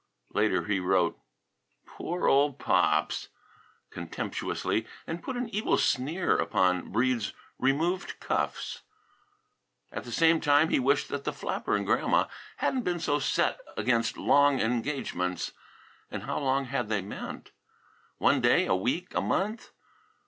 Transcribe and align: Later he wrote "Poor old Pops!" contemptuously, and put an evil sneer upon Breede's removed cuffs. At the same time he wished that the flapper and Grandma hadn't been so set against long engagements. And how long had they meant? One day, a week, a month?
Later 0.33 0.63
he 0.63 0.79
wrote 0.79 1.19
"Poor 1.85 2.25
old 2.27 2.57
Pops!" 2.57 3.27
contemptuously, 3.91 4.87
and 5.05 5.21
put 5.21 5.37
an 5.37 5.47
evil 5.49 5.77
sneer 5.77 6.39
upon 6.39 6.91
Breede's 6.91 7.33
removed 7.59 8.19
cuffs. 8.19 8.81
At 9.91 10.03
the 10.03 10.11
same 10.11 10.41
time 10.41 10.69
he 10.69 10.79
wished 10.79 11.09
that 11.09 11.23
the 11.23 11.31
flapper 11.31 11.75
and 11.75 11.85
Grandma 11.85 12.25
hadn't 12.57 12.81
been 12.81 12.99
so 12.99 13.19
set 13.19 13.59
against 13.77 14.17
long 14.17 14.59
engagements. 14.59 15.51
And 16.09 16.23
how 16.23 16.39
long 16.39 16.65
had 16.65 16.89
they 16.89 17.03
meant? 17.03 17.51
One 18.17 18.41
day, 18.41 18.65
a 18.65 18.73
week, 18.73 19.13
a 19.13 19.21
month? 19.21 19.69